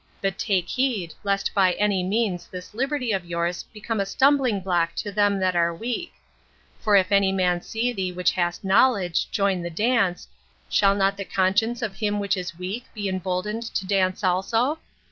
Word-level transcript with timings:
But 0.19 0.39
take 0.39 0.67
heed, 0.67 1.13
lest 1.23 1.53
by 1.53 1.73
any 1.73 2.01
means 2.01 2.47
this 2.47 2.73
liberty 2.73 3.11
of 3.11 3.23
yours 3.23 3.61
become 3.71 3.99
a 3.99 4.05
stumbling 4.07 4.59
block 4.59 4.95
to 4.95 5.11
them 5.11 5.37
that 5.39 5.55
are 5.55 5.75
weak; 5.75 6.11
for 6.79 6.95
if 6.95 7.11
any 7.11 7.31
man 7.31 7.61
see 7.61 7.93
thee 7.93 8.11
which 8.11 8.31
hast 8.31 8.63
knowledge, 8.63 9.29
join 9.29 9.61
the 9.61 9.69
dance, 9.69 10.27
shall 10.71 10.95
not 10.95 11.17
the 11.17 11.23
conscience 11.25 11.83
of 11.83 11.97
him 11.97 12.19
which 12.19 12.35
is 12.35 12.57
weak 12.57 12.85
be 12.95 13.07
emboldened 13.07 13.61
to 13.61 13.85
dance 13.85 14.23
also 14.23 14.79